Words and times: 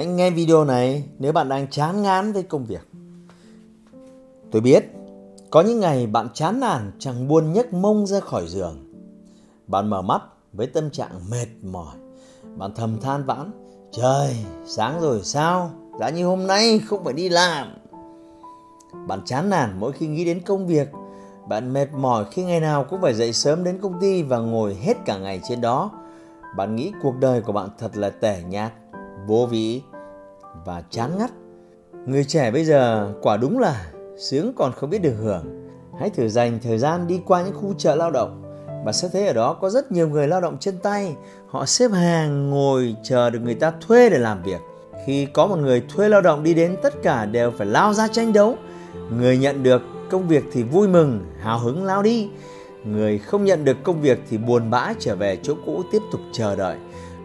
Hãy 0.00 0.06
nghe 0.06 0.30
video 0.30 0.64
này 0.64 1.04
nếu 1.18 1.32
bạn 1.32 1.48
đang 1.48 1.66
chán 1.70 2.02
ngán 2.02 2.32
với 2.32 2.42
công 2.42 2.64
việc. 2.64 2.88
Tôi 4.50 4.62
biết, 4.62 4.84
có 5.50 5.60
những 5.60 5.80
ngày 5.80 6.06
bạn 6.06 6.28
chán 6.34 6.60
nản 6.60 6.92
chẳng 6.98 7.28
buồn 7.28 7.52
nhấc 7.52 7.72
mông 7.72 8.06
ra 8.06 8.20
khỏi 8.20 8.46
giường. 8.48 8.92
Bạn 9.66 9.90
mở 9.90 10.02
mắt 10.02 10.22
với 10.52 10.66
tâm 10.66 10.90
trạng 10.90 11.30
mệt 11.30 11.46
mỏi. 11.62 11.96
Bạn 12.56 12.74
thầm 12.74 13.00
than 13.00 13.24
vãn, 13.24 13.50
trời, 13.92 14.36
sáng 14.66 15.00
rồi 15.00 15.20
sao? 15.22 15.70
Giá 16.00 16.10
như 16.10 16.26
hôm 16.26 16.46
nay 16.46 16.78
không 16.78 17.04
phải 17.04 17.14
đi 17.14 17.28
làm. 17.28 17.74
Bạn 19.06 19.20
chán 19.24 19.50
nản 19.50 19.76
mỗi 19.80 19.92
khi 19.92 20.06
nghĩ 20.06 20.24
đến 20.24 20.40
công 20.46 20.66
việc. 20.66 20.88
Bạn 21.48 21.72
mệt 21.72 21.88
mỏi 21.92 22.24
khi 22.30 22.44
ngày 22.44 22.60
nào 22.60 22.84
cũng 22.84 23.00
phải 23.00 23.14
dậy 23.14 23.32
sớm 23.32 23.64
đến 23.64 23.78
công 23.82 24.00
ty 24.00 24.22
và 24.22 24.38
ngồi 24.38 24.74
hết 24.74 24.94
cả 25.04 25.18
ngày 25.18 25.40
trên 25.48 25.60
đó. 25.60 25.90
Bạn 26.56 26.76
nghĩ 26.76 26.92
cuộc 27.02 27.14
đời 27.20 27.40
của 27.40 27.52
bạn 27.52 27.68
thật 27.78 27.96
là 27.96 28.10
tẻ 28.10 28.42
nhạt, 28.48 28.72
vô 29.26 29.46
vị 29.46 29.82
và 30.64 30.82
chán 30.90 31.18
ngắt. 31.18 31.30
Người 32.06 32.24
trẻ 32.24 32.50
bây 32.50 32.64
giờ 32.64 33.12
quả 33.22 33.36
đúng 33.36 33.58
là 33.58 33.86
sướng 34.18 34.52
còn 34.56 34.72
không 34.72 34.90
biết 34.90 35.02
được 35.02 35.14
hưởng. 35.18 35.70
Hãy 36.00 36.10
thử 36.10 36.28
dành 36.28 36.58
thời 36.62 36.78
gian 36.78 37.06
đi 37.06 37.20
qua 37.26 37.42
những 37.42 37.54
khu 37.54 37.74
chợ 37.78 37.94
lao 37.94 38.10
động. 38.10 38.42
Bạn 38.84 38.94
sẽ 38.94 39.08
thấy 39.12 39.26
ở 39.26 39.32
đó 39.32 39.54
có 39.54 39.70
rất 39.70 39.92
nhiều 39.92 40.08
người 40.08 40.28
lao 40.28 40.40
động 40.40 40.56
chân 40.60 40.78
tay. 40.82 41.16
Họ 41.48 41.66
xếp 41.66 41.90
hàng 41.90 42.50
ngồi 42.50 42.96
chờ 43.02 43.30
được 43.30 43.38
người 43.38 43.54
ta 43.54 43.72
thuê 43.86 44.10
để 44.10 44.18
làm 44.18 44.42
việc. 44.42 44.60
Khi 45.06 45.26
có 45.26 45.46
một 45.46 45.56
người 45.56 45.82
thuê 45.94 46.08
lao 46.08 46.20
động 46.20 46.42
đi 46.42 46.54
đến 46.54 46.76
tất 46.82 46.94
cả 47.02 47.26
đều 47.26 47.50
phải 47.50 47.66
lao 47.66 47.94
ra 47.94 48.08
tranh 48.08 48.32
đấu. 48.32 48.56
Người 49.18 49.38
nhận 49.38 49.62
được 49.62 49.82
công 50.10 50.28
việc 50.28 50.44
thì 50.52 50.62
vui 50.62 50.88
mừng, 50.88 51.20
hào 51.40 51.58
hứng 51.58 51.84
lao 51.84 52.02
đi. 52.02 52.28
Người 52.84 53.18
không 53.18 53.44
nhận 53.44 53.64
được 53.64 53.76
công 53.82 54.00
việc 54.00 54.20
thì 54.30 54.38
buồn 54.38 54.70
bã 54.70 54.92
trở 54.98 55.16
về 55.16 55.38
chỗ 55.42 55.54
cũ 55.66 55.82
tiếp 55.92 56.02
tục 56.12 56.20
chờ 56.32 56.56
đợi. 56.56 56.76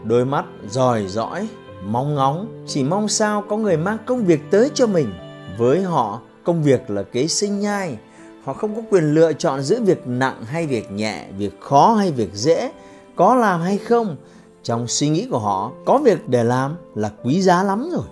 Đôi 0.04 0.26
mắt 0.26 0.46
dòi 0.70 1.08
dõi, 1.08 1.48
mong 1.86 2.16
ngóng, 2.16 2.64
chỉ 2.68 2.84
mong 2.84 3.08
sao 3.08 3.42
có 3.42 3.58
người 3.58 3.78
mang 3.78 3.98
công 4.06 4.26
việc 4.26 4.52
tới 4.52 4.72
cho 4.74 4.88
mình. 4.88 5.14
Với 5.58 5.82
họ, 5.82 6.22
công 6.44 6.64
việc 6.64 6.90
là 6.90 7.04
kế 7.04 7.28
sinh 7.28 7.60
nhai. 7.60 7.98
Họ 8.44 8.54
không 8.54 8.76
có 8.76 8.82
quyền 8.90 9.14
lựa 9.14 9.34
chọn 9.34 9.62
giữa 9.62 9.82
việc 9.82 10.08
nặng 10.08 10.46
hay 10.46 10.68
việc 10.68 10.92
nhẹ, 10.92 11.26
việc 11.38 11.62
khó 11.62 11.94
hay 11.94 12.12
việc 12.12 12.30
dễ, 12.34 12.72
có 13.16 13.36
làm 13.36 13.62
hay 13.62 13.78
không. 13.78 14.16
Trong 14.64 14.88
suy 14.88 15.10
nghĩ 15.10 15.28
của 15.32 15.40
họ, 15.40 15.72
có 15.86 15.98
việc 15.98 16.30
để 16.30 16.44
làm 16.44 16.76
là 16.96 17.12
quý 17.24 17.42
giá 17.42 17.64
lắm 17.64 17.90
rồi. 17.92 18.06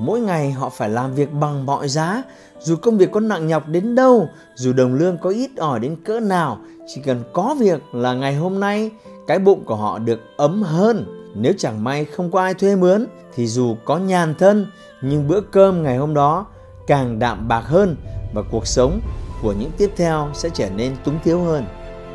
Mỗi 0.00 0.20
ngày 0.20 0.50
họ 0.50 0.68
phải 0.68 0.88
làm 0.88 1.14
việc 1.14 1.32
bằng 1.32 1.66
mọi 1.66 1.88
giá, 1.88 2.22
dù 2.60 2.76
công 2.76 2.98
việc 2.98 3.10
có 3.12 3.20
nặng 3.20 3.46
nhọc 3.46 3.68
đến 3.68 3.94
đâu, 3.94 4.28
dù 4.54 4.72
đồng 4.72 4.94
lương 4.94 5.18
có 5.18 5.30
ít 5.30 5.50
ỏi 5.56 5.80
đến 5.80 5.96
cỡ 6.04 6.20
nào, 6.20 6.58
chỉ 6.94 7.00
cần 7.04 7.22
có 7.32 7.56
việc 7.58 7.82
là 7.92 8.14
ngày 8.14 8.34
hôm 8.34 8.60
nay 8.60 8.90
cái 9.26 9.38
bụng 9.38 9.64
của 9.64 9.76
họ 9.76 9.98
được 9.98 10.20
ấm 10.36 10.62
hơn 10.62 11.21
nếu 11.34 11.52
chẳng 11.58 11.84
may 11.84 12.04
không 12.04 12.30
có 12.30 12.40
ai 12.40 12.54
thuê 12.54 12.76
mướn 12.76 13.06
thì 13.34 13.46
dù 13.46 13.76
có 13.84 13.98
nhàn 13.98 14.34
thân 14.34 14.66
nhưng 15.02 15.28
bữa 15.28 15.40
cơm 15.40 15.82
ngày 15.82 15.96
hôm 15.96 16.14
đó 16.14 16.46
càng 16.86 17.18
đạm 17.18 17.48
bạc 17.48 17.62
hơn 17.64 17.96
và 18.34 18.42
cuộc 18.50 18.66
sống 18.66 19.00
của 19.42 19.52
những 19.52 19.70
tiếp 19.76 19.90
theo 19.96 20.28
sẽ 20.34 20.48
trở 20.54 20.70
nên 20.70 20.96
túng 21.04 21.18
thiếu 21.24 21.42
hơn. 21.42 21.64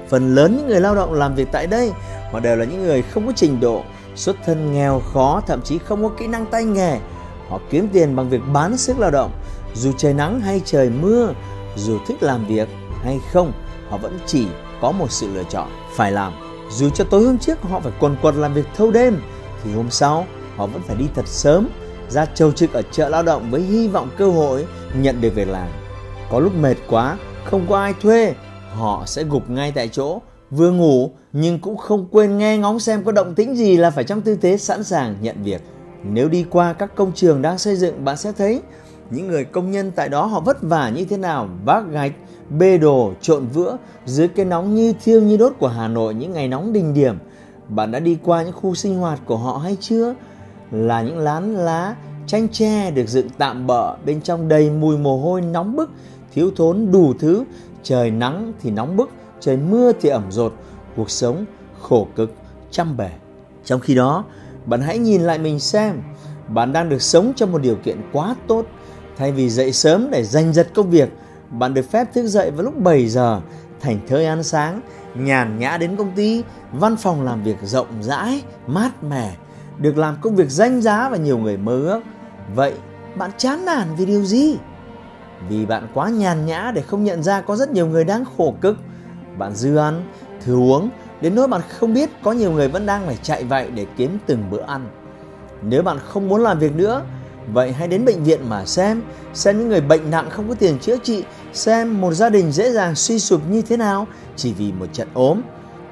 Phần 0.10 0.36
lớn 0.36 0.58
những 0.58 0.68
người 0.68 0.82
lao 0.82 0.96
động 0.96 1.14
làm 1.14 1.36
việc 1.36 1.48
tại 1.52 1.68
đây 1.68 1.92
họ 2.32 2.40
đều 2.40 2.56
là 2.56 2.66
những 2.66 2.84
người 2.84 3.02
không 3.02 3.28
có 3.28 3.34
trình 3.36 3.60
độ, 3.60 3.84
xuất 4.16 4.36
thân 4.46 4.74
nghèo 4.74 5.02
khó, 5.14 5.42
thậm 5.48 5.62
chí 5.62 5.78
không 5.78 6.04
có 6.04 6.10
kỹ 6.18 6.28
năng 6.28 6.46
tay 6.46 6.66
nghề. 6.66 7.00
Họ 7.50 7.60
kiếm 7.70 7.88
tiền 7.94 8.16
bằng 8.16 8.30
việc 8.30 8.42
bán 8.54 8.78
sức 8.78 9.00
lao 9.00 9.12
động, 9.12 9.32
dù 9.76 9.92
trời 9.98 10.14
nắng 10.14 10.42
hay 10.42 10.62
trời 10.66 10.90
mưa, 10.90 11.34
dù 11.76 11.98
thích 12.08 12.24
làm 12.24 12.46
việc 12.46 12.68
hay 13.04 13.20
không, 13.32 13.52
họ 13.90 13.98
vẫn 13.98 14.20
chỉ 14.26 14.48
có 14.82 14.92
một 14.92 15.12
sự 15.12 15.28
lựa 15.34 15.44
chọn 15.50 15.68
phải 15.96 16.12
làm 16.12 16.34
dù 16.72 16.90
cho 16.90 17.04
tối 17.04 17.26
hôm 17.26 17.38
trước 17.38 17.62
họ 17.62 17.80
phải 17.80 17.94
quần 18.00 18.16
quật 18.22 18.36
làm 18.36 18.54
việc 18.54 18.66
thâu 18.76 18.92
đêm 18.92 19.22
thì 19.64 19.74
hôm 19.74 19.90
sau 19.90 20.26
họ 20.56 20.66
vẫn 20.66 20.82
phải 20.88 20.96
đi 20.96 21.06
thật 21.16 21.28
sớm 21.28 21.70
ra 22.10 22.26
trầu 22.26 22.52
trực 22.52 22.74
ở 22.74 22.82
chợ 22.82 23.10
lao 23.10 23.24
động 23.24 23.52
với 23.52 23.62
hy 23.62 23.88
vọng 23.88 24.10
cơ 24.18 24.30
hội 24.30 24.66
nhận 24.96 25.22
được 25.22 25.36
việc 25.36 25.48
làm. 25.48 25.68
Có 26.32 26.40
lúc 26.40 26.56
mệt 26.56 26.76
quá, 26.90 27.18
không 27.46 27.66
có 27.70 27.78
ai 27.78 27.94
thuê, 28.02 28.34
họ 28.74 29.04
sẽ 29.06 29.24
gục 29.24 29.50
ngay 29.50 29.72
tại 29.72 29.88
chỗ, 29.88 30.22
vừa 30.52 30.72
ngủ 30.72 31.12
nhưng 31.34 31.60
cũng 31.60 31.78
không 31.78 32.08
quên 32.12 32.38
nghe 32.38 32.58
ngóng 32.58 32.80
xem 32.80 33.04
có 33.04 33.12
động 33.12 33.36
tĩnh 33.36 33.56
gì 33.56 33.78
là 33.78 33.90
phải 33.90 34.04
trong 34.04 34.22
tư 34.22 34.38
thế 34.42 34.58
sẵn 34.58 34.84
sàng 34.84 35.16
nhận 35.22 35.44
việc. 35.44 35.62
Nếu 36.04 36.30
đi 36.30 36.46
qua 36.50 36.74
các 36.74 36.96
công 36.96 37.12
trường 37.16 37.42
đang 37.42 37.58
xây 37.58 37.76
dựng 37.76 38.06
bạn 38.06 38.18
sẽ 38.18 38.32
thấy 38.32 38.62
những 39.10 39.28
người 39.28 39.46
công 39.46 39.72
nhân 39.72 39.92
tại 39.96 40.10
đó 40.10 40.26
họ 40.26 40.40
vất 40.40 40.58
vả 40.62 40.90
như 40.90 41.06
thế 41.06 41.18
nào, 41.18 41.50
vác 41.66 41.84
gạch, 41.92 42.12
bê 42.50 42.78
đồ, 42.78 43.14
trộn 43.22 43.48
vữa 43.48 43.78
dưới 44.06 44.28
cái 44.28 44.46
nóng 44.46 44.76
như 44.76 44.94
thiêu 45.04 45.22
như 45.22 45.38
đốt 45.38 45.54
của 45.60 45.68
Hà 45.68 45.88
Nội 45.88 46.14
những 46.14 46.32
ngày 46.32 46.48
nóng 46.48 46.74
đỉnh 46.74 46.94
điểm. 46.94 47.18
Bạn 47.70 47.92
đã 47.92 48.00
đi 48.00 48.18
qua 48.24 48.44
những 48.44 48.54
khu 48.54 48.76
sinh 48.76 48.98
hoạt 48.98 49.20
của 49.26 49.38
họ 49.38 49.58
hay 49.58 49.78
chưa? 49.80 50.16
Là 50.72 51.02
những 51.02 51.18
lán 51.18 51.56
lá, 51.56 51.96
tranh 52.28 52.48
tre 52.52 52.92
được 52.92 53.08
dựng 53.08 53.30
tạm 53.38 53.68
bỡ 53.68 53.96
bên 54.06 54.22
trong 54.22 54.48
đầy 54.48 54.70
mùi 54.70 54.98
mồ 54.98 55.18
hôi 55.18 55.42
nóng 55.42 55.76
bức, 55.76 55.90
thiếu 56.34 56.52
thốn 56.56 56.92
đủ 56.92 57.14
thứ, 57.20 57.44
trời 57.84 58.12
nắng 58.12 58.54
thì 58.62 58.72
nóng 58.72 58.98
bức, 58.98 59.10
trời 59.40 59.58
mưa 59.58 59.92
thì 60.02 60.10
ẩm 60.10 60.24
rột, 60.30 60.54
cuộc 60.96 61.10
sống 61.10 61.46
khổ 61.82 62.08
cực, 62.16 62.34
chăm 62.72 62.98
bể. 62.98 63.10
Trong 63.66 63.80
khi 63.80 63.96
đó, 63.96 64.24
bạn 64.66 64.82
hãy 64.82 64.98
nhìn 64.98 65.22
lại 65.22 65.40
mình 65.40 65.60
xem, 65.60 66.02
bạn 66.48 66.74
đang 66.74 66.90
được 66.90 67.02
sống 67.02 67.34
trong 67.36 67.52
một 67.52 67.62
điều 67.62 67.76
kiện 67.76 67.98
quá 68.14 68.36
tốt. 68.48 68.66
Thay 69.18 69.32
vì 69.32 69.50
dậy 69.50 69.72
sớm 69.72 70.08
để 70.12 70.24
giành 70.24 70.54
giật 70.54 70.68
công 70.76 70.90
việc, 70.90 71.10
bạn 71.50 71.74
được 71.74 71.92
phép 71.92 72.14
thức 72.14 72.28
dậy 72.28 72.52
vào 72.52 72.64
lúc 72.64 72.78
7 72.82 73.08
giờ, 73.08 73.42
thành 73.80 74.00
thơi 74.08 74.26
ăn 74.26 74.44
sáng, 74.44 74.82
nhàn 75.16 75.60
nhã 75.60 75.78
đến 75.78 75.96
công 75.96 76.12
ty, 76.12 76.44
văn 76.72 76.96
phòng 76.96 77.22
làm 77.22 77.44
việc 77.44 77.58
rộng 77.64 77.88
rãi, 78.02 78.42
mát 78.68 79.04
mẻ, 79.04 79.36
được 79.78 79.98
làm 79.98 80.18
công 80.22 80.36
việc 80.36 80.50
danh 80.50 80.82
giá 80.82 81.10
và 81.10 81.18
nhiều 81.18 81.38
người 81.38 81.58
mơ 81.58 81.80
ước. 81.80 82.02
Vậy 82.56 82.74
bạn 83.16 83.32
chán 83.38 83.66
nản 83.66 83.88
vì 83.98 84.06
điều 84.06 84.24
gì? 84.24 84.58
Vì 85.50 85.66
bạn 85.66 85.88
quá 85.94 86.10
nhàn 86.10 86.46
nhã 86.46 86.72
để 86.76 86.82
không 86.82 87.04
nhận 87.04 87.24
ra 87.24 87.42
có 87.42 87.56
rất 87.56 87.72
nhiều 87.72 87.88
người 87.88 88.04
đang 88.04 88.24
khổ 88.38 88.56
cực. 88.62 88.78
Bạn 89.38 89.56
dư 89.56 89.76
ăn, 89.76 90.04
thừa 90.46 90.56
uống, 90.56 90.90
đến 91.22 91.36
nỗi 91.36 91.48
bạn 91.48 91.62
không 91.70 91.94
biết 91.94 92.10
có 92.24 92.32
nhiều 92.32 92.52
người 92.52 92.68
vẫn 92.68 92.86
đang 92.86 93.06
phải 93.06 93.18
chạy 93.22 93.44
vậy 93.44 93.72
để 93.76 93.86
kiếm 93.98 94.18
từng 94.26 94.44
bữa 94.52 94.62
ăn. 94.62 94.90
Nếu 95.62 95.84
bạn 95.84 95.98
không 96.08 96.28
muốn 96.28 96.42
làm 96.42 96.60
việc 96.60 96.76
nữa, 96.76 97.02
vậy 97.54 97.72
hãy 97.72 97.88
đến 97.88 98.06
bệnh 98.06 98.24
viện 98.24 98.50
mà 98.50 98.66
xem, 98.66 99.02
xem 99.34 99.60
những 99.60 99.70
người 99.70 99.82
bệnh 99.82 100.12
nặng 100.12 100.30
không 100.30 100.50
có 100.50 100.56
tiền 100.56 100.80
chữa 100.80 100.98
trị 100.98 101.24
xem 101.54 102.02
một 102.02 102.14
gia 102.14 102.30
đình 102.30 102.52
dễ 102.52 102.72
dàng 102.72 102.96
suy 102.96 103.20
sụp 103.20 103.42
như 103.50 103.62
thế 103.62 103.78
nào 103.78 104.08
chỉ 104.36 104.54
vì 104.54 104.72
một 104.72 104.86
trận 104.94 105.08
ốm. 105.14 105.42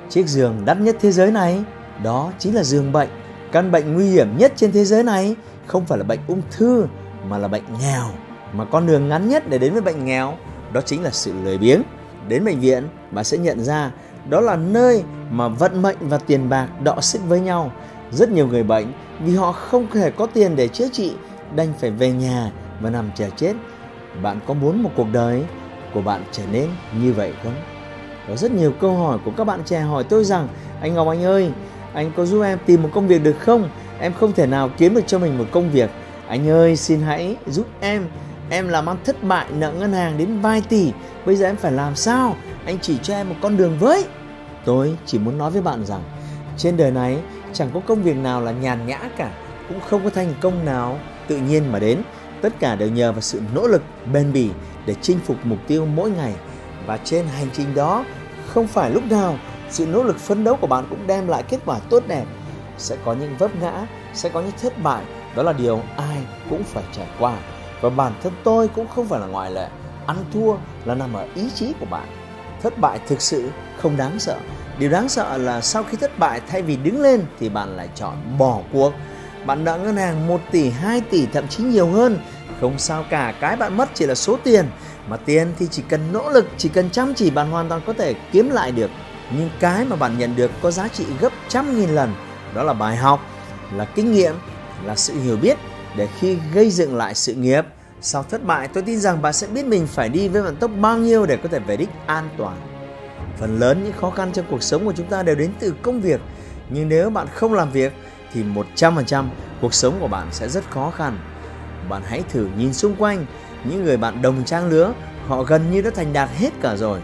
Chiếc 0.09 0.27
giường 0.27 0.61
đắt 0.65 0.79
nhất 0.79 0.95
thế 1.01 1.11
giới 1.11 1.31
này, 1.31 1.63
đó 2.03 2.31
chính 2.39 2.55
là 2.55 2.63
giường 2.63 2.91
bệnh. 2.91 3.09
Căn 3.51 3.71
bệnh 3.71 3.93
nguy 3.93 4.09
hiểm 4.09 4.37
nhất 4.37 4.53
trên 4.55 4.71
thế 4.71 4.85
giới 4.85 5.03
này 5.03 5.35
không 5.65 5.85
phải 5.85 5.97
là 5.97 6.03
bệnh 6.03 6.19
ung 6.27 6.41
thư 6.51 6.85
mà 7.29 7.37
là 7.37 7.47
bệnh 7.47 7.63
nghèo. 7.81 8.05
Mà 8.53 8.65
con 8.65 8.87
đường 8.87 9.09
ngắn 9.09 9.29
nhất 9.29 9.49
để 9.49 9.57
đến 9.57 9.73
với 9.73 9.81
bệnh 9.81 10.05
nghèo 10.05 10.33
đó 10.73 10.81
chính 10.85 11.03
là 11.03 11.09
sự 11.11 11.33
lười 11.43 11.57
biếng. 11.57 11.81
Đến 12.27 12.45
bệnh 12.45 12.59
viện 12.59 12.87
bạn 13.11 13.25
sẽ 13.25 13.37
nhận 13.37 13.63
ra 13.63 13.91
đó 14.29 14.41
là 14.41 14.55
nơi 14.55 15.03
mà 15.31 15.47
vận 15.47 15.81
mệnh 15.81 15.97
và 15.99 16.17
tiền 16.17 16.49
bạc 16.49 16.67
đọ 16.83 17.01
sức 17.01 17.21
với 17.27 17.39
nhau. 17.39 17.71
Rất 18.11 18.29
nhiều 18.29 18.47
người 18.47 18.63
bệnh 18.63 18.87
vì 19.19 19.35
họ 19.35 19.51
không 19.51 19.87
thể 19.93 20.11
có 20.11 20.25
tiền 20.25 20.55
để 20.55 20.67
chữa 20.67 20.87
trị 20.87 21.13
đành 21.55 21.73
phải 21.79 21.91
về 21.91 22.11
nhà 22.11 22.51
và 22.79 22.89
nằm 22.89 23.11
chờ 23.15 23.29
chết 23.35 23.53
bạn 24.21 24.39
có 24.47 24.53
muốn 24.53 24.83
một 24.83 24.91
cuộc 24.95 25.07
đời 25.11 25.43
của 25.93 26.01
bạn 26.01 26.23
trở 26.31 26.43
nên 26.51 26.69
như 27.01 27.13
vậy 27.13 27.33
không? 27.43 27.55
Có 28.27 28.35
rất 28.35 28.51
nhiều 28.51 28.73
câu 28.81 28.97
hỏi 28.97 29.17
của 29.25 29.31
các 29.37 29.43
bạn 29.43 29.61
trẻ 29.65 29.79
hỏi 29.79 30.03
tôi 30.03 30.23
rằng 30.23 30.47
Anh 30.81 30.93
Ngọc 30.93 31.07
Anh 31.07 31.23
ơi, 31.23 31.51
anh 31.93 32.11
có 32.17 32.25
giúp 32.25 32.41
em 32.41 32.59
tìm 32.65 32.83
một 32.83 32.89
công 32.93 33.07
việc 33.07 33.23
được 33.23 33.39
không? 33.39 33.69
Em 33.99 34.13
không 34.13 34.31
thể 34.33 34.47
nào 34.47 34.69
kiếm 34.77 34.95
được 34.95 35.07
cho 35.07 35.19
mình 35.19 35.37
một 35.37 35.45
công 35.51 35.71
việc. 35.71 35.89
Anh 36.27 36.49
ơi, 36.49 36.75
xin 36.75 37.01
hãy 37.01 37.35
giúp 37.47 37.67
em. 37.79 38.07
Em 38.49 38.67
làm 38.67 38.89
ăn 38.89 38.97
thất 39.05 39.23
bại 39.23 39.45
nợ 39.57 39.71
ngân 39.71 39.93
hàng 39.93 40.17
đến 40.17 40.39
vài 40.41 40.61
tỷ. 40.69 40.91
Bây 41.25 41.35
giờ 41.35 41.45
em 41.45 41.55
phải 41.55 41.71
làm 41.71 41.95
sao? 41.95 42.35
Anh 42.65 42.79
chỉ 42.81 42.97
cho 43.03 43.13
em 43.13 43.29
một 43.29 43.35
con 43.41 43.57
đường 43.57 43.77
với. 43.79 44.05
Tôi 44.65 44.97
chỉ 45.05 45.19
muốn 45.19 45.37
nói 45.37 45.51
với 45.51 45.61
bạn 45.61 45.85
rằng 45.85 46.03
trên 46.57 46.77
đời 46.77 46.91
này 46.91 47.17
chẳng 47.53 47.69
có 47.73 47.79
công 47.79 48.03
việc 48.03 48.17
nào 48.17 48.41
là 48.41 48.51
nhàn 48.51 48.87
nhã 48.87 48.99
cả, 49.17 49.31
cũng 49.69 49.79
không 49.89 50.03
có 50.03 50.09
thành 50.09 50.33
công 50.41 50.65
nào 50.65 50.99
tự 51.27 51.37
nhiên 51.37 51.71
mà 51.71 51.79
đến 51.79 52.01
Tất 52.45 52.53
cả 52.59 52.75
đều 52.75 52.89
nhờ 52.89 53.11
vào 53.11 53.21
sự 53.21 53.41
nỗ 53.53 53.67
lực 53.67 53.81
bền 54.13 54.33
bỉ 54.33 54.49
để 54.85 54.95
chinh 55.01 55.19
phục 55.25 55.37
mục 55.43 55.59
tiêu 55.67 55.85
mỗi 55.85 56.11
ngày. 56.11 56.33
Và 56.85 56.97
trên 56.97 57.27
hành 57.27 57.47
trình 57.53 57.75
đó, 57.75 58.05
không 58.47 58.67
phải 58.67 58.91
lúc 58.91 59.03
nào 59.09 59.37
sự 59.69 59.87
nỗ 59.87 60.03
lực 60.03 60.19
phấn 60.19 60.43
đấu 60.43 60.57
của 60.61 60.67
bạn 60.67 60.85
cũng 60.89 61.07
đem 61.07 61.27
lại 61.27 61.43
kết 61.43 61.59
quả 61.65 61.79
tốt 61.89 62.03
đẹp. 62.07 62.25
Sẽ 62.77 62.97
có 63.05 63.13
những 63.13 63.37
vấp 63.37 63.55
ngã, 63.61 63.87
sẽ 64.13 64.29
có 64.29 64.41
những 64.41 64.51
thất 64.61 64.83
bại, 64.83 65.03
đó 65.35 65.43
là 65.43 65.53
điều 65.53 65.81
ai 65.97 66.17
cũng 66.49 66.63
phải 66.63 66.83
trải 66.91 67.07
qua. 67.19 67.37
và 67.81 67.89
bản 67.89 68.13
thân 68.23 68.33
tôi 68.43 68.67
cũng 68.67 68.87
không 68.87 69.07
phải 69.07 69.19
là 69.19 69.27
ngoại 69.27 69.51
lệ. 69.51 69.67
Ăn 70.07 70.17
thua 70.33 70.55
là 70.85 70.95
nằm 70.95 71.13
ở 71.13 71.27
ý 71.35 71.49
chí 71.55 71.73
của 71.79 71.85
bạn. 71.85 72.07
Thất 72.61 72.77
bại 72.77 72.99
thực 73.07 73.21
sự 73.21 73.49
không 73.77 73.97
đáng 73.97 74.19
sợ. 74.19 74.37
Điều 74.79 74.89
đáng 74.89 75.09
sợ 75.09 75.37
là 75.37 75.61
sau 75.61 75.83
khi 75.83 75.97
thất 75.97 76.19
bại 76.19 76.41
thay 76.47 76.61
vì 76.61 76.75
đứng 76.75 77.01
lên 77.01 77.25
thì 77.39 77.49
bạn 77.49 77.77
lại 77.77 77.89
chọn 77.95 78.37
bỏ 78.37 78.59
cuộc. 78.73 78.93
Bạn 79.45 79.63
nợ 79.63 79.77
ngân 79.77 79.95
hàng 79.95 80.27
1 80.27 80.41
tỷ, 80.51 80.69
2 80.69 81.01
tỷ 81.01 81.25
thậm 81.25 81.47
chí 81.47 81.63
nhiều 81.63 81.87
hơn. 81.87 82.19
Không 82.61 82.79
sao 82.79 83.05
cả, 83.09 83.33
cái 83.41 83.55
bạn 83.55 83.77
mất 83.77 83.89
chỉ 83.93 84.05
là 84.05 84.15
số 84.15 84.37
tiền. 84.43 84.65
Mà 85.07 85.17
tiền 85.17 85.53
thì 85.59 85.67
chỉ 85.71 85.83
cần 85.89 85.99
nỗ 86.13 86.29
lực, 86.29 86.47
chỉ 86.57 86.69
cần 86.69 86.89
chăm 86.89 87.13
chỉ 87.13 87.29
bạn 87.29 87.51
hoàn 87.51 87.69
toàn 87.69 87.81
có 87.85 87.93
thể 87.93 88.13
kiếm 88.31 88.49
lại 88.49 88.71
được. 88.71 88.89
Nhưng 89.37 89.49
cái 89.59 89.85
mà 89.85 89.95
bạn 89.95 90.17
nhận 90.17 90.35
được 90.35 90.51
có 90.61 90.71
giá 90.71 90.87
trị 90.87 91.05
gấp 91.19 91.33
trăm 91.47 91.79
nghìn 91.79 91.89
lần. 91.89 92.13
Đó 92.53 92.63
là 92.63 92.73
bài 92.73 92.95
học, 92.95 93.19
là 93.75 93.85
kinh 93.85 94.13
nghiệm, 94.13 94.35
là 94.85 94.95
sự 94.95 95.13
hiểu 95.21 95.37
biết 95.37 95.57
để 95.97 96.07
khi 96.19 96.37
gây 96.53 96.71
dựng 96.71 96.95
lại 96.95 97.15
sự 97.15 97.33
nghiệp. 97.33 97.65
Sau 98.01 98.23
thất 98.23 98.43
bại, 98.43 98.67
tôi 98.67 98.83
tin 98.83 98.99
rằng 98.99 99.21
bạn 99.21 99.33
sẽ 99.33 99.47
biết 99.47 99.65
mình 99.65 99.87
phải 99.87 100.09
đi 100.09 100.27
với 100.27 100.41
vận 100.41 100.55
tốc 100.55 100.71
bao 100.81 100.97
nhiêu 100.97 101.25
để 101.25 101.37
có 101.37 101.49
thể 101.49 101.59
về 101.59 101.77
đích 101.77 101.89
an 102.05 102.29
toàn. 102.37 102.57
Phần 103.37 103.59
lớn 103.59 103.81
những 103.83 103.93
khó 103.93 104.09
khăn 104.09 104.31
trong 104.33 104.45
cuộc 104.49 104.63
sống 104.63 104.85
của 104.85 104.93
chúng 104.97 105.07
ta 105.07 105.23
đều 105.23 105.35
đến 105.35 105.51
từ 105.59 105.73
công 105.81 106.01
việc. 106.01 106.21
Nhưng 106.69 106.89
nếu 106.89 107.09
bạn 107.09 107.27
không 107.33 107.53
làm 107.53 107.71
việc 107.71 107.93
thì 108.35 108.43
100% 108.77 109.25
cuộc 109.61 109.73
sống 109.73 109.97
của 109.99 110.07
bạn 110.07 110.27
sẽ 110.31 110.49
rất 110.49 110.71
khó 110.71 110.91
khăn. 110.91 111.17
Bạn 111.89 112.01
hãy 112.05 112.23
thử 112.29 112.47
nhìn 112.57 112.73
xung 112.73 112.95
quanh, 112.95 113.25
những 113.63 113.85
người 113.85 113.97
bạn 113.97 114.21
đồng 114.21 114.43
trang 114.45 114.69
lứa, 114.69 114.93
họ 115.27 115.43
gần 115.43 115.71
như 115.71 115.81
đã 115.81 115.89
thành 115.95 116.13
đạt 116.13 116.29
hết 116.37 116.49
cả 116.61 116.75
rồi. 116.75 116.99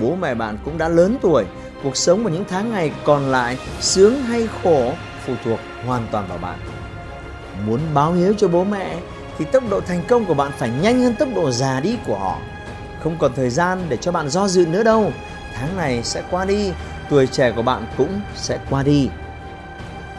Bố 0.00 0.16
mẹ 0.16 0.34
bạn 0.34 0.58
cũng 0.64 0.78
đã 0.78 0.88
lớn 0.88 1.18
tuổi, 1.22 1.44
cuộc 1.82 1.96
sống 1.96 2.24
của 2.24 2.30
những 2.30 2.44
tháng 2.48 2.70
ngày 2.70 2.92
còn 3.04 3.30
lại 3.30 3.58
sướng 3.80 4.22
hay 4.22 4.48
khổ 4.62 4.92
phụ 5.26 5.34
thuộc 5.44 5.58
hoàn 5.86 6.06
toàn 6.10 6.26
vào 6.28 6.38
bạn. 6.38 6.58
Muốn 7.66 7.80
báo 7.94 8.12
hiếu 8.12 8.34
cho 8.38 8.48
bố 8.48 8.64
mẹ 8.64 8.96
thì 9.38 9.44
tốc 9.44 9.64
độ 9.70 9.80
thành 9.80 10.02
công 10.08 10.24
của 10.24 10.34
bạn 10.34 10.52
phải 10.58 10.70
nhanh 10.82 11.02
hơn 11.02 11.14
tốc 11.14 11.28
độ 11.34 11.50
già 11.50 11.80
đi 11.80 11.96
của 12.06 12.18
họ. 12.18 12.38
Không 13.02 13.16
còn 13.18 13.32
thời 13.36 13.50
gian 13.50 13.82
để 13.88 13.96
cho 13.96 14.12
bạn 14.12 14.28
do 14.28 14.48
dự 14.48 14.66
nữa 14.66 14.82
đâu. 14.82 15.12
Tháng 15.54 15.76
này 15.76 16.02
sẽ 16.02 16.22
qua 16.30 16.44
đi, 16.44 16.72
tuổi 17.10 17.26
trẻ 17.26 17.52
của 17.56 17.62
bạn 17.62 17.86
cũng 17.96 18.20
sẽ 18.34 18.58
qua 18.70 18.82
đi. 18.82 19.08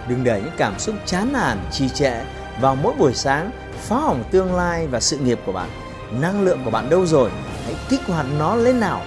Đừng 0.07 0.23
để 0.23 0.41
những 0.41 0.53
cảm 0.57 0.79
xúc 0.79 0.95
chán 1.05 1.33
nản, 1.33 1.57
trì 1.71 1.89
trệ 1.89 2.13
vào 2.61 2.75
mỗi 2.75 2.93
buổi 2.97 3.13
sáng 3.13 3.51
phá 3.81 3.95
hỏng 3.95 4.23
tương 4.31 4.55
lai 4.55 4.87
và 4.87 4.99
sự 4.99 5.17
nghiệp 5.17 5.39
của 5.45 5.51
bạn. 5.51 5.69
Năng 6.11 6.41
lượng 6.41 6.61
của 6.65 6.71
bạn 6.71 6.89
đâu 6.89 7.05
rồi? 7.05 7.29
Hãy 7.65 7.75
kích 7.89 8.01
hoạt 8.07 8.25
nó 8.39 8.55
lên 8.55 8.79
nào. 8.79 9.01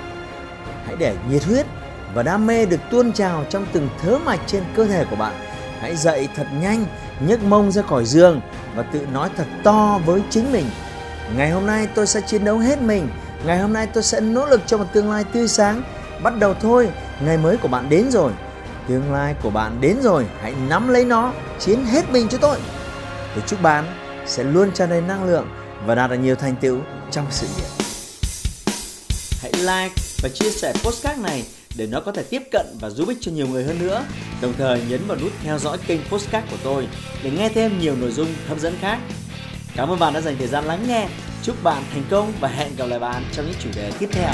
Hãy 0.87 0.97
để 0.99 1.17
nhiệt 1.31 1.45
huyết 1.45 1.67
và 2.15 2.23
đam 2.23 2.47
mê 2.47 2.67
được 2.67 2.81
tuôn 2.91 3.13
trào 3.13 3.45
trong 3.51 3.67
từng 3.73 3.89
thớ 4.03 4.19
mạch 4.19 4.41
trên 4.47 4.63
cơ 4.75 4.85
thể 4.85 5.05
của 5.11 5.17
bạn. 5.17 5.35
Hãy 5.81 5.97
dậy 5.97 6.29
thật 6.37 6.47
nhanh, 6.61 6.85
nhấc 7.21 7.43
mông 7.43 7.73
ra 7.73 7.83
khỏi 7.83 8.05
giường 8.05 8.41
và 8.75 8.83
tự 8.83 9.07
nói 9.13 9.31
thật 9.37 9.47
to 9.65 10.01
với 10.07 10.23
chính 10.31 10.53
mình. 10.53 10.67
Ngày 11.37 11.51
hôm 11.51 11.67
nay 11.67 11.89
tôi 11.95 12.07
sẽ 12.07 12.21
chiến 12.21 12.45
đấu 12.45 12.59
hết 12.59 12.83
mình. 12.83 13.09
Ngày 13.45 13.59
hôm 13.59 13.73
nay 13.73 13.87
tôi 13.87 14.03
sẽ 14.03 14.21
nỗ 14.21 14.47
lực 14.47 14.61
cho 14.67 14.79
một 14.79 14.85
tương 14.93 15.11
lai 15.11 15.25
tươi 15.25 15.49
sáng. 15.49 15.83
Bắt 16.23 16.39
đầu 16.39 16.55
thôi, 16.55 16.89
ngày 17.21 17.37
mới 17.37 17.57
của 17.57 17.69
bạn 17.69 17.89
đến 17.89 18.11
rồi. 18.11 18.33
Tương 18.89 19.13
lai 19.13 19.35
của 19.43 19.51
bạn 19.51 19.81
đến 19.81 19.97
rồi, 20.03 20.27
hãy 20.41 20.55
nắm 20.69 20.89
lấy 20.89 21.05
nó, 21.05 21.33
chiến 21.61 21.85
hết 21.85 22.11
mình 22.11 22.29
cho 22.29 22.39
tôi. 22.39 22.59
Tôi 23.35 23.45
chúc 23.47 23.63
bạn 23.63 23.85
sẽ 24.27 24.45
luôn 24.45 24.73
tràn 24.73 24.91
đầy 24.91 25.01
năng 25.01 25.25
lượng 25.25 25.49
và 25.87 25.95
đạt 25.95 26.11
được 26.11 26.17
nhiều 26.17 26.35
thành 26.35 26.57
tựu 26.57 26.79
trong 27.11 27.27
sự 27.31 27.47
nghiệp. 27.57 27.85
Hãy 29.43 29.53
like 29.53 29.95
và 30.23 30.29
chia 30.29 30.51
sẻ 30.51 30.73
postcard 30.85 31.21
này 31.21 31.45
để 31.77 31.87
nó 31.87 32.01
có 32.01 32.13
thể 32.13 32.23
tiếp 32.23 32.43
cận 32.53 32.67
và 32.81 32.91
giúp 32.91 33.09
ích 33.09 33.19
cho 33.21 33.33
nhiều 33.33 33.47
người 33.47 33.65
hơn 33.65 33.79
nữa. 33.79 34.05
Đồng 34.43 34.53
thời 34.59 34.83
nhấn 34.89 35.07
vào 35.07 35.19
nút 35.21 35.33
theo 35.43 35.59
dõi 35.59 35.79
kênh 35.87 36.01
postcard 36.11 36.51
của 36.51 36.59
tôi 36.65 36.89
để 37.23 37.31
nghe 37.31 37.49
thêm 37.49 37.79
nhiều 37.81 37.97
nội 37.97 38.11
dung 38.11 38.29
hấp 38.49 38.59
dẫn 38.59 38.75
khác. 38.81 38.99
Cảm 39.77 39.89
ơn 39.89 39.99
bạn 39.99 40.15
đã 40.15 40.21
dành 40.21 40.37
thời 40.39 40.49
gian 40.49 40.65
lắng 40.65 40.85
nghe. 40.89 41.09
Chúc 41.43 41.63
bạn 41.63 41.83
thành 41.93 42.05
công 42.11 42.33
và 42.41 42.49
hẹn 42.49 42.77
gặp 42.77 42.87
lại 42.87 42.99
bạn 42.99 43.25
trong 43.33 43.47
những 43.47 43.57
chủ 43.61 43.71
đề 43.77 43.93
tiếp 43.99 44.09
theo. 44.13 44.33